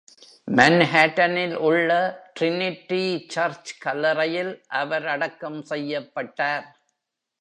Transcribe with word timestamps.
மன்ஹாட்டனில் 0.47 1.53
உள்ள 1.55 1.89
Trinity 2.39 3.05
church 3.27 3.73
கல்லறையில் 3.85 4.53
அவர் 4.67 5.07
அடக்கம் 5.07 5.61
செய்யப்பட்டார். 5.63 6.67